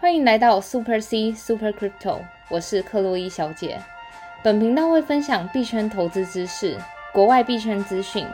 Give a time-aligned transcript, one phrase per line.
[0.00, 3.80] 欢迎来到 Super C Super Crypto，我是克洛伊小姐。
[4.44, 6.78] 本频道会分享币圈投资知识、
[7.12, 8.24] 国外币圈资讯，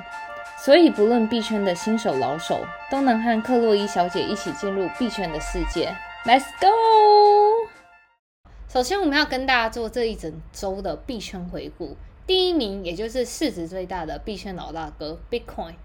[0.59, 5.97] 所以不论币圈的新手老手，都能和克洛伊小姐一起进入币圈的世界。
[6.27, 7.67] Let's go！
[8.69, 11.97] 首先，我们要跟大家做这一整周的币圈回顾。
[12.27, 15.77] 第一名，也就是市值最大的币圈老大哥 Bitcoin。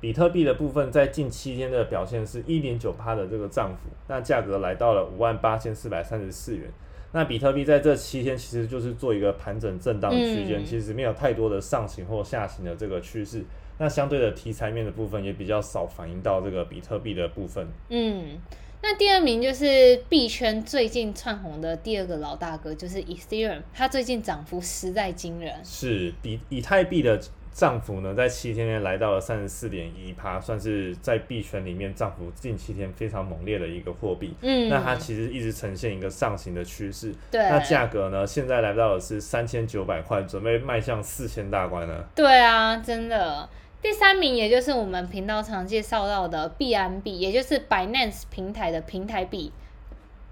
[0.00, 6.66] 比特币的部分在近七天的表现是一点九趴的这个涨幅，那价格来到了五万八千四百三十四元。
[7.12, 13.44] 那比特币在这七天其实就是做一个盘整震荡区间，其实没有太多的上行或下行的这个趋势。
[13.78, 17.66] 那相对的题材面的部分也比较少反映到这个比特币的部分。
[17.88, 18.38] 嗯，
[18.82, 25.54] 那第二名就是币圈最近窜红的第二个老大哥，就是 Ethereum，它最近涨幅实在惊人。
[25.64, 27.20] 是比以太币的。
[27.52, 34.32] 涨幅呢，在七天内来到了三十四点一趴，算是在币圈里面涨幅近七天非常猛烈的一个货币。
[34.40, 37.12] 嗯，那它其实一直呈现一个上行的趋势。
[37.30, 42.08] 对，那价格呢，现在来到的是三千九百块，准备迈向四千大关了。
[42.14, 43.48] 对啊，真的。
[43.82, 49.50] 第三名，也就是我们频道常介绍到的币安币，也就是 Binance 平台的平台币。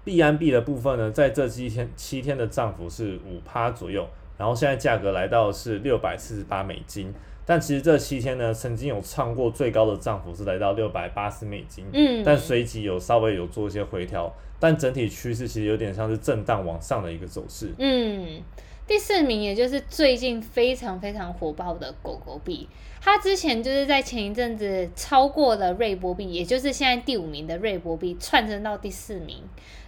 [0.03, 4.07] 币安币的部分呢，在这七天七天的涨幅是五趴左右。
[4.39, 7.13] 然后现在价格来到是六百四十八美金，
[7.45, 18.41] 但其实这七天呢，曾经有创过最高的涨幅是来到六百八十美金，嗯，但随即有稍微有做一些回调，但整体趋势其实有点像是震荡往上的一个走势，嗯。
[18.87, 22.67] 第四名，也就是最近非常非常火爆的狗狗币，
[22.99, 29.43] 它之前就是在前一阵子超过了瑞波币，也就是现在第五名的瑞波币，窜升到第四名。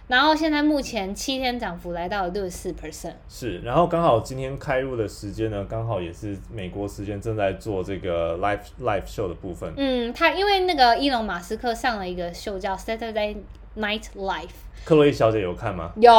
[0.08, 3.14] 然后现在目前七天涨幅来到了六十四 percent。
[3.28, 9.72] 是，然后刚好今天开入的时间呢，刚好也是美国时间正在做这个 live live show 的部分。
[9.76, 13.36] 嗯，他因为那个伊隆马斯克上了一个秀叫 Saturday
[13.76, 14.48] Night Live。
[14.84, 15.92] 克洛伊小姐有看吗？
[15.96, 16.10] 有，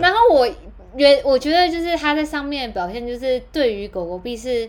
[0.00, 0.48] 然后我。
[0.96, 4.68] 觉我觉得就是他在上面表现，就是对于狗狗币是，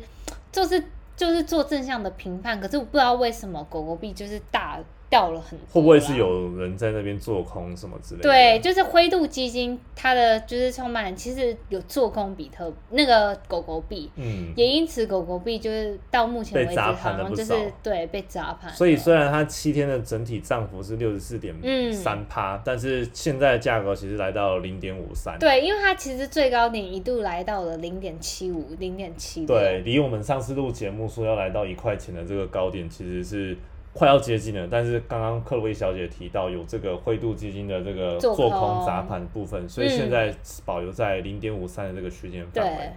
[0.52, 0.84] 就是
[1.16, 4.78] 就是做正向的评判，可是我不知道为什么狗狗币就是大。
[5.10, 8.30] 掉了很多，会不会是有人在那边做空什么之类的？
[8.30, 18.72] 对，就是灰度基金，它的就是创办人其实有做空比特那个狗狗币，嗯，也因此狗狗币就是到目前为止好像就是对被砸盘。
[18.72, 21.56] 所以虽然它七天的整体涨幅是六十四点
[21.92, 25.40] 三趴，但是现在的价格其实来到了零点五三。
[25.40, 29.48] 对，因为它其实最高点一度来到了零点七五、零点七。
[29.48, 33.58] 对，离我们上次录节目说要来到一块钱的这个高点，其实是。
[33.92, 40.34] 快要接近了，但是刚刚克洛伊小姐提到有这个灰度基金的这个做空砸盘部分，所以现在
[40.64, 42.92] 保留在零点五三的这个区间范围。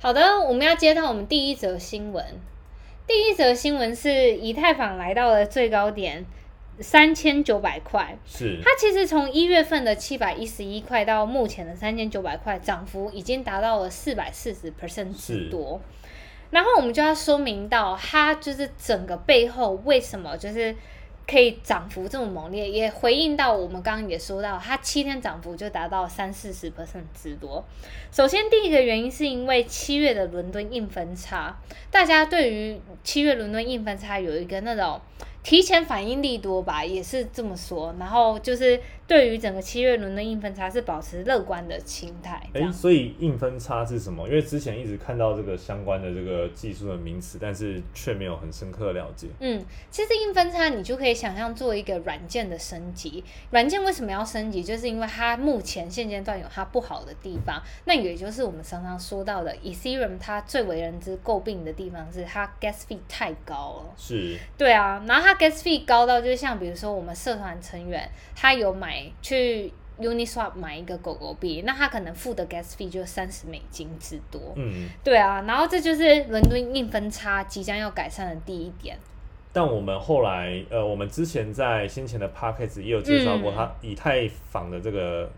[0.00, 2.24] 好的，我们要接到我们第一则新闻。
[3.06, 6.24] 第一则新闻是以太坊来到了最高点
[6.80, 15.80] 三千九百块，是它其实从一月份的七百一十一块到目前的三千九百块，涨幅已经达到了四百四十 percent 之多。
[16.52, 20.76] 然后我们就要说明到，它就是整个背后为什么就是
[21.26, 27.64] 可以涨幅这么猛烈，也回应到我们刚刚也说到，它七天涨幅就达到三四十%之多。
[28.12, 31.58] 首先第一个原因是因为七月的伦敦硬分差，
[31.90, 35.00] 大家对于七月伦敦硬分差有一个那种。
[35.42, 37.94] 提前反应力多吧，也是这么说。
[37.98, 42.40] 然后就是对于整个七月轮的硬分差是保持乐观的心态。
[42.54, 44.26] 哎，所以硬分差是什么？
[44.28, 49.26] 因为之前一直看到这个相关的这个技术的名词，但是却没有很深刻的了解。
[49.40, 49.60] 嗯，
[49.90, 53.24] 其实硬分差你就可以想象做一个软件的升级。
[53.50, 54.62] 软件为什么要升级？
[54.62, 57.60] 就是因为它目前现阶段有它不好的地方。
[57.84, 63.94] 那也就是我们常常说到的，Ethereum 它最为人知诟病的地方是它 gas fee 太高了。
[63.96, 65.31] 是，对啊，然后它。
[65.34, 74.40] Gas fee 高到就是像比如说我们社团成员，他有买去 Uniswap 买一个狗狗币，那他可能付的 gas fee 就三十美金之多。
[74.56, 78.96] 嗯，对啊，然后这就是伦敦硬分差即将要改善的第一点。
[79.52, 85.30] 但我们后来，呃，我们之前在先前的 p a c k a g e 也有介绍过，它以太坊的这个。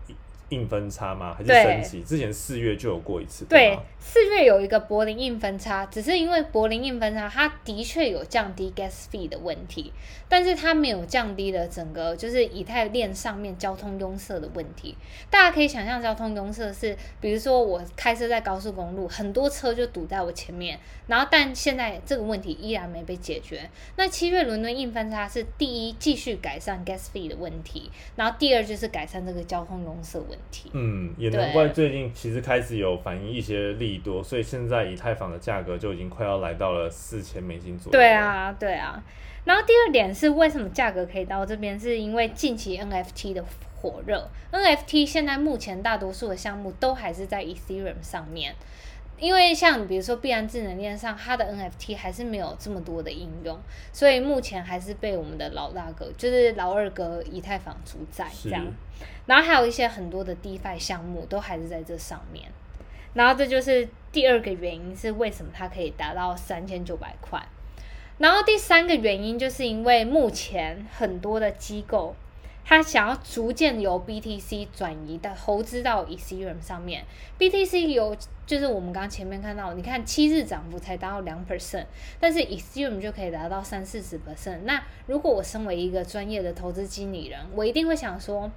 [0.55, 1.35] 硬分差吗？
[1.37, 2.01] 还是升级？
[2.01, 3.45] 之前四月就有过一次。
[3.45, 9.91] 对，四月有一个柏林硬分差，只是因为柏林硬分差，它的确有降低 gas fee 的问题，
[10.29, 14.95] 但是它没有降低了整个就是以太链上面交通拥塞的问题。
[15.29, 23.69] 大家可以想象，交通拥塞是，比如说我开车在高速公路，很多车就堵在我前面，然后但现在这个问题依然没被解决。
[23.97, 30.37] 那七月伦敦硬分差是第一，继续改善 gas fee 的问题，然后第二就是改善这个交通拥塞问。
[30.73, 37.91] 嗯，也难怪最近其实开始有反映一些利多，所以现在以太坊的价格就已经快要来到了四千美金左右。
[37.91, 39.03] 对啊，对啊。
[39.45, 43.45] 然后第二点是为什么价格可以到这边，是因为近期 NFT 的
[43.75, 48.55] 火热，NFT 现在目前大多数的项目都还是在 Ethereum 上面。
[49.17, 53.57] 因为像比如说币安智能链上，它的 NFT 还是没有这么多的应用，
[53.93, 58.65] 所以目前还是被我们的老大哥，就是老二哥以太坊主宰这样。
[59.25, 62.45] 然后还有一些很多的 DeFi 项目都还是在这上面。
[63.13, 67.41] 然后这就是第二个原因，是为什么它可以达到三千九百块。
[68.17, 72.15] 然后第三个原因，就是因为目前很多的机构。
[72.65, 77.05] 他想要逐渐由 BTC 转移到投资到 Ethereum 上面
[77.37, 78.17] ，BTC 有
[78.47, 81.85] 就是我们刚刚前面看到，你看七日涨幅才达到两 percent，
[82.19, 84.61] 但是 Ethereum 就可以达到三四十 percent。
[84.63, 88.51] 那如果我身为一个专业的投资经理人，我一定会想说。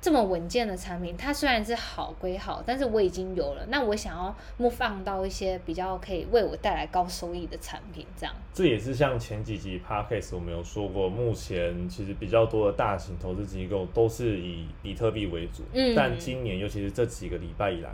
[0.00, 8.34] 这么稳健的产品，它虽然是好归好，但是我已经有了，那我想要 move 放到一些比较可以为我带来高收益的产品，这样。
[8.54, 17.90] 这也是像前几集 podcast 我们有说过，目前其实比较多的大型投资机构都是以比特币为主，嗯，但今年尤其是这几个礼拜以来，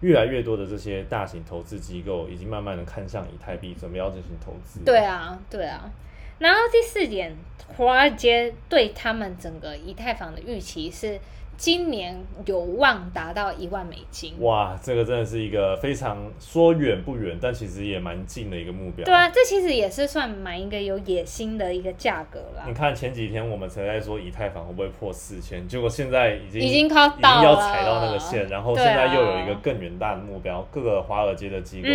[0.00, 4.78] 越来越多的这些大型投资机构已经慢慢的看向以太币，准备要进行投资。
[4.84, 5.90] 对啊，对啊。
[6.38, 7.34] 然后第四点，
[7.76, 11.18] 华尔街对他们整个以太坊的预期是。
[11.58, 14.32] 今年有望达到一万美金。
[14.38, 19.04] 哇，这个真的是一个非常说远不远，但其实也蛮近的一个目标。
[19.04, 22.62] 对啊，这其实也是算蛮一个有野心的一个价格了。
[22.64, 30.64] 你看前几天我们才在说以太坊会不会破四千，结果现在已经已经靠到要踩到那个线，然后现在又有一个更远大的目标。
[30.70, 31.88] 各个华尔街的机构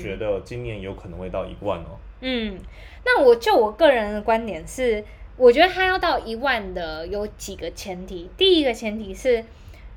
[0.00, 2.00] 觉得今年有可能会到一万哦。
[2.20, 2.58] 嗯，
[3.04, 5.04] 那我就我个人的观点是。
[5.36, 9.42] 我觉得它要到一万的有几个前提，第一个前提是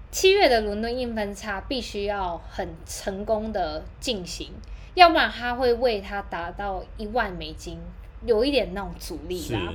[0.09, 4.53] 七月的伦敦硬分差必须要很成功的进行，
[4.93, 7.77] 要不然它会为它达到一万美金
[8.25, 9.73] 有一点那种阻力啦。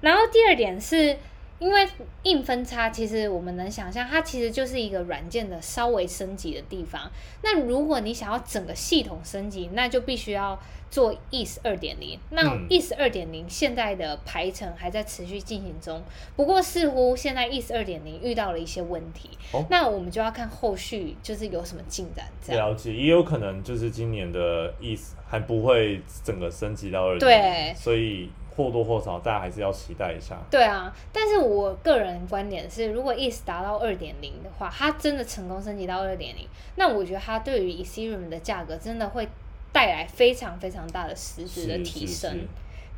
[0.00, 1.18] 然后第二点是。
[1.60, 1.88] 因为
[2.24, 7.10] 硬分叉，其实我们能想象，它其实就是一个软件的稍微升级的地方。
[7.42, 10.58] 那如果你想要整个系统升级，那就必须要
[10.90, 12.18] 做 ETH 二点零。
[12.30, 16.02] 那 ETH 二点零现在的排程还在持续进行中，
[16.34, 19.30] 不过似乎现在 ETH 二点零遇到了一些问题。
[19.70, 22.26] 那我们就要看后续就是有什么进展。
[22.48, 28.28] 了解，也有可能就是今年的 ETH 还不会整个升级到二点零，所以。
[28.56, 30.36] 或多或少，大家还是要期待一下。
[30.50, 36.46] 对啊，但是我个人观点是，如果 ETH 达到二点零的话，它真的成功升级到二点零，
[36.76, 39.28] 那我觉得它对于 Ethereum 的价格真的会
[39.72, 42.46] 带来非常非常大的实质的提升。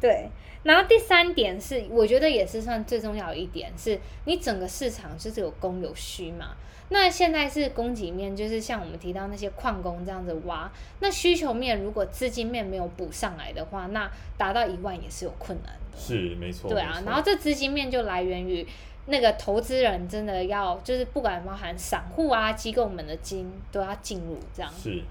[0.00, 0.28] 对，
[0.62, 6.56] 然后第三点是，我觉得也是算最重要的一点，是你整个市场就是有供有需嘛。
[6.88, 10.70] 那现在是供给面，就是像我们提到那些矿工这样子挖。
[11.00, 15.98] 那需求面如果资金面没有补上来的话，那达到一万也是有困难的。
[15.98, 16.70] 是没错。
[16.70, 18.64] 对啊，然后这资金面就来源于
[19.06, 24.72] 那个投资人真的要，就是不管包含散户啊、机构们的金都要进入这样。
[24.72, 25.02] 是。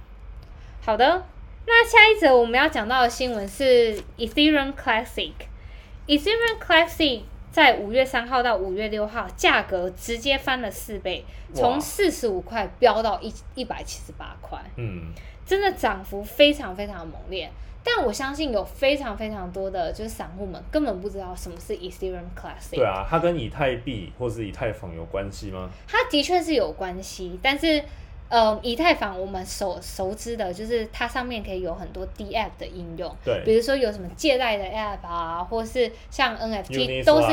[0.81, 1.25] 好的，
[1.65, 5.33] 那下一则我们要讲到的新闻是 Ethereum Classic。
[6.07, 7.21] Ethereum Classic。
[7.51, 11.23] 在五月三号到五月六号，价格直接翻了四倍，
[11.53, 14.59] 从四十五块飙到一一百七十八块。
[14.75, 15.13] 嗯，
[15.45, 17.49] 真的涨幅非常非常猛烈。
[17.81, 22.75] 但我相信有非常非常多的就是散户们根本不知道什么是 Ethereum Classic。
[22.75, 25.69] 对啊，它跟以太币或是以太坊有关系吗？
[25.87, 27.81] 它的确是有关系，但是。
[28.27, 37.27] 呃，以太坊我们熟熟知的就是它上面可以有很多 D App 的应用，对，比如说有什么借贷的 App 啊，或是像 NFT 都是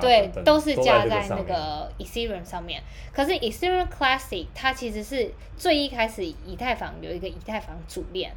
[0.00, 2.82] 对，都是加在那个 Ethereum 上面。
[3.12, 8.32] 可是 Ethereum Classic 它其实是最一开始以太坊有一个以太坊主链，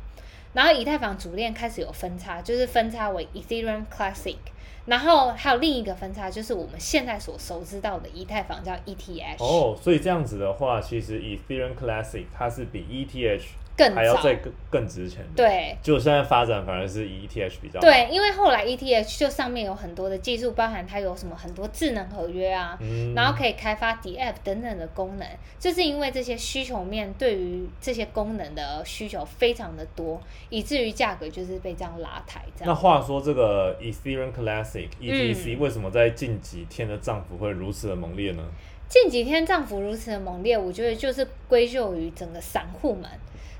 [0.53, 4.35] 然后以太坊主链开始有分叉，就是分叉为 Ethereum Classic。
[4.85, 9.37] 然后还有另一个分叉，就是我们现在所熟知到的以太坊叫 ETH。
[9.37, 13.41] 哦，所以这样子的话，其实 Ethereum Classic 它是比 ETH。
[13.93, 22.77] 还要再更更值钱，对，就现在发展反而是 ETH 比较对，因为后来 ETH 就上面有很多的技术，包含它有什么很多智能合约啊，
[23.15, 25.27] 然后可以开发 D App 等等的功能，
[25.59, 32.41] 就是因为这些需求面对于这些功能的需求非常的多，以至于价格就是被这样拉抬。
[32.55, 32.73] 这样。
[32.73, 38.43] 那话说这个 Ethereum Classic ETC 为什么在近几天的涨幅会如此的猛烈呢？
[38.87, 43.09] 近几天涨幅如此的猛烈，我觉得就是归咎于整个散户们。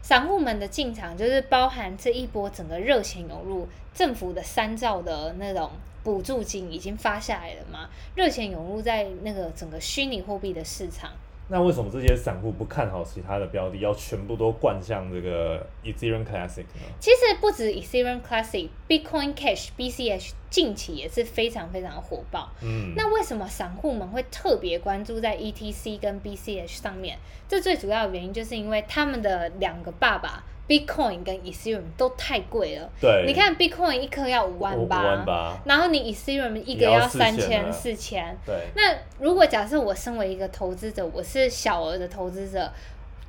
[0.02, 5.72] 散户们的进场就是包含这一波整个热钱涌入，政府的三兆的那种
[6.04, 7.90] 补助金已经发下来了嘛？
[8.16, 11.12] 热钱涌入在那个整个虚拟货币的市场，
[11.52, 16.88] 那为什么这些散户不看好其他的标的，要全部都灌向这个 Ethereum Classic 呢？
[16.98, 22.50] 其实不止 Ethereum Classic，Bitcoin Cash BCH 近期也是非常非常火爆。
[22.62, 27.18] 嗯，那为什么散户们会特别关注在 ETC 跟 BCH 上面？
[27.50, 32.90] 这最主要的原因就是因为他们的两个爸爸 Bitcoin 跟 Ethereum 都太贵了。
[33.02, 38.38] 对，你看 Bitcoin 一颗要五万八，然后你 Ethereum 一个要三千四千。
[38.46, 42.72] 对，那如果假设我身为一个投资者，我是小额的投资者，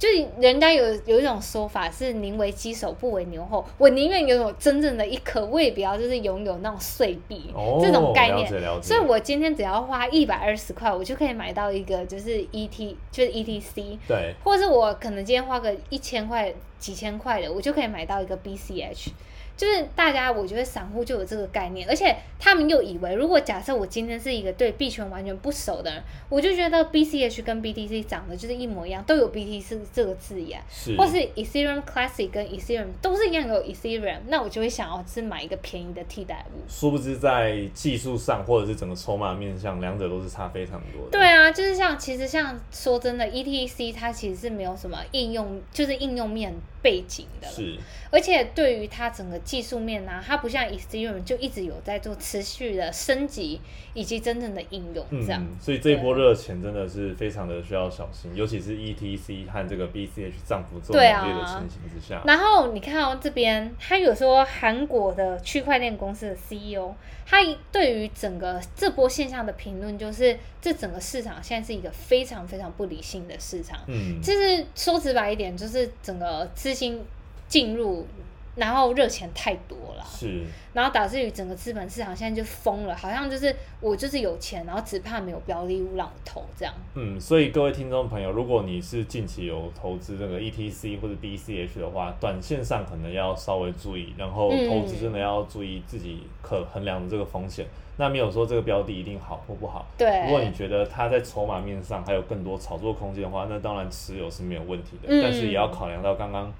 [0.02, 8.48] 就是人家有有一种说法是宁为鸡首不为牛后，我宁愿拥有真正的一颗，我也不要就是拥有那种碎币、哦，这种概念。
[8.82, 19.10] 所以我今天只要花一百二十块，我就可以买到一个就是 ET 就是 ETC，对，或是我可能今天花个一千块、几千块的，我就可以买到一个 BCH。
[19.56, 36.60] 就是大家，我觉得散户就有这个概念，而且他们又以为，如果假设我今天是一个对币圈完全不熟的人，我就觉得 BCH 跟 BTC 长得就是一模一样，都有 BTC 这个字眼，是，或是 Ethereum Classic 跟 Ethereum 都是一样有 Ethereum，那我就会想要是买一个便宜的替代物。
[36.68, 41.10] 殊不知在技术上或者是整个筹码面上，两者都是差非常多的。
[41.10, 47.78] 对啊，就是像其实像说真的，ETC 它其实是没有什么应用，就是应用面背景的，是，
[48.10, 53.60] 而且对于它整个技术面呢、它不像 Ethereum 就一直有在做持续的升级
[53.94, 55.40] 以及真正的应用这样。
[55.42, 62.20] 嗯，所以这一波热钱真的是非常的需要小心，尤其是 ETC 和这个 BCH 涨幅这么烈的情形之下。
[62.26, 66.92] 然后你看到、这边，他有说韩国的区块链公司的 CEO，
[67.24, 67.38] 他
[67.70, 73.78] 对于整个这波现象的评论就是，这整个市场现在是一个非常非常不理性的市场。
[73.86, 77.04] 嗯，就是说直白一点，就是整个资新
[77.48, 78.06] 进入，
[78.54, 80.42] 然后热钱太多了，是，
[80.74, 86.74] 然后导致于整个资本市场现在就疯了，好像就是我就是有钱，然后只怕没有标的物让我投这样。
[86.94, 97.66] 嗯，所以各位听众朋友，如果你是近期有投资这个 ETC 或者 BCH 的话，短线上可能要稍微注意，然后嗯投资真的要注意自己可衡量的这个风险。
[97.98, 99.86] 那没有说这个标的一定好或不好。
[99.98, 105.08] 对如果你觉得它在筹码面上还有更多炒作空间的话，那当然持有是没有问题的。
[105.08, 106.52] 嗯但是也要考量到刚刚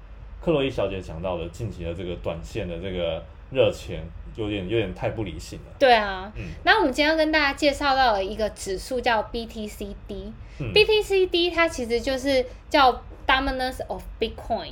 [0.43, 4.03] 克洛伊小姐讲到的近期的这个短线的这个热钱，
[4.35, 5.75] 有点有点太不理性了。
[5.79, 10.31] 对啊，嗯那我们今天要跟大家介绍到的一个指数叫 BTCD。
[10.59, 14.71] 嗯 BTCD 它其实就是叫 Dominance of Bitcoin。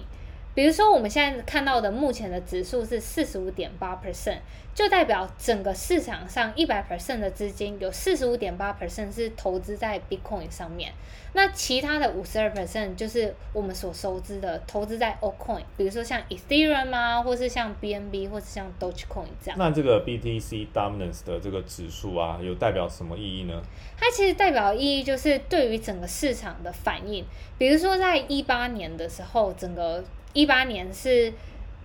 [0.53, 4.39] 比如说，我们现在看到的目前的指数是四十五点八 percent，
[4.73, 10.93] 就代表整个市场上一百 percent 的资金有四十五点八 percent 是投资在 Bitcoin 上面，
[11.33, 19.57] 那其他的五十二 percent 就是我们所熟知的投资在 Altcoin，比如说像 Ethereum 啊，或是像 BNB，或是像 Dogecoin 这样。
[19.59, 23.61] 那这个 BTC Dominance 的这个指数啊，有代表什么意义呢？
[23.97, 27.25] 它其实代表意义就是对于整个市场的反应，
[27.57, 31.31] 比如说在一八年的时候，整个一八年是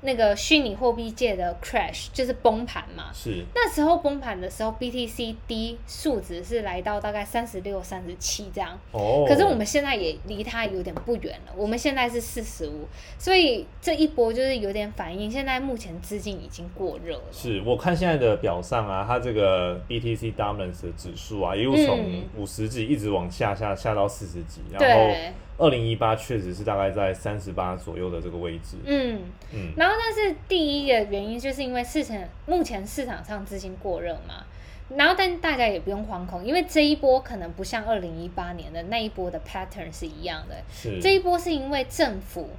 [0.03, 3.11] 那个虚拟货币界的 crash，就是崩盘嘛。
[3.13, 8.79] 是，那时候崩盘的时候，BTC D 数值是来到大概三十六、三十七这样。
[8.93, 12.87] 哦，可是我们现在也离它有点不远了，我们现在是四十五，
[13.19, 15.31] 所以这一波就是有点反应。
[15.31, 17.25] 现在目前资金已经过热了。
[17.33, 28.77] 是我看现在的表上啊，它这个 BTC Dominance 的指数啊，一路从嗯五十几一直往下下下到四十几，然后对，二零一八确实是大概在三十八左右的这个位置。
[28.85, 29.21] 嗯，
[29.53, 34.45] 嗯，然后，但是第一个原因就是因为市场目前市场上资金过热嘛，
[34.91, 41.01] 然后但大家也不用惶恐，因为这一波可能不像二零一八年的那一波的 pattern 是一样的，是。
[41.01, 42.51] 这一波是因为政府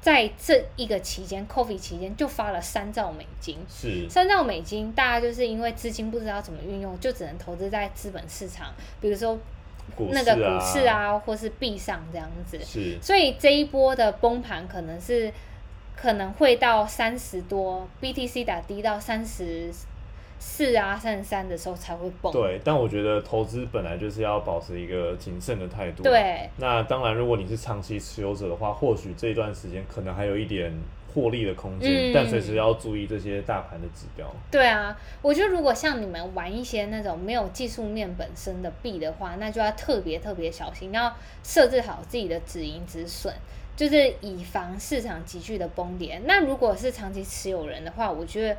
[0.00, 3.56] 在这一个期间，COVID 期间就发了三兆美金。
[3.68, 4.08] 是。
[4.10, 9.40] 三兆美金，大家就是因为资金不知道怎么运用，就只能投资在资本市场，比如说股
[10.10, 12.58] 那个股市啊，或是币上这样子。
[12.64, 15.32] 是所以这一波的崩盘可能是
[15.96, 19.70] 可能会到三十多，BTC 打低到三十
[20.38, 22.30] 四啊、三十三的时候才会崩。
[22.32, 30.70] 对，但我觉得投资本来就是要保持一个谨慎的态度。，对那当然，如果你是长期持有者的话，或许这一段时间可能还有一点
[31.14, 34.30] 获利的空间，嗯但随时要注意这些大盘的指标。
[34.50, 43.32] 对啊，我觉得如果像你们玩一些那种没有技术面本身的币的话，那就要特别特别小心，要设置好自己的止盈止损。
[43.76, 46.22] 就是以防市场急剧的崩跌。
[46.26, 48.56] 那如果是长期持有人的话，我觉得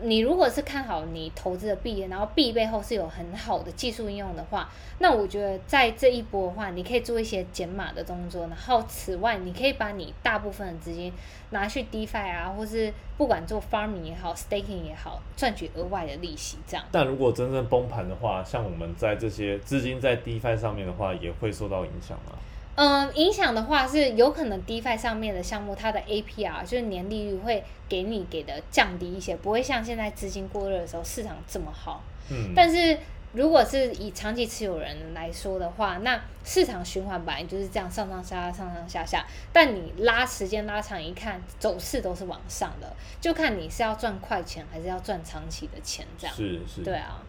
[0.00, 8.46] 你如果是看好你投资的币，然后币背后是有很好的技术应用的话，那我觉得在这一波的话，你可以做一些减码的动作。
[8.48, 11.12] 然后此外，你可以把你大部分的资金
[11.50, 16.58] 拿去 DeFi 啊，或是不管做 Farming 也好，Staking 也好，赚取额外的利息。
[16.66, 16.84] 这样。
[16.92, 22.32] 但如果真正崩盘的话，像我们在这些资金在 DeFi 上面的话，也会受到影响吗？
[22.80, 32.04] 嗯，影响的话是有可能 DeFi 上面的项目，它的 APR 就是年利率会给你给的降低一些，不会像现在资金过热的时候市场这么好。
[32.30, 32.96] 嗯，但是
[33.32, 47.20] 如果是以长期持有人来说的话，那市场循环本来就是这样上上下下上上下下，但你拉时间拉长一看，走势都是往上的，就看你是要赚快钱还是要赚长期的钱，这样是是，对啊。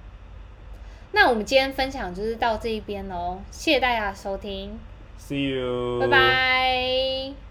[1.11, 4.77] 那我们今天分享就是到这一边喽，谢谢大家收听。
[5.19, 5.99] See you.
[5.99, 7.48] 拜拜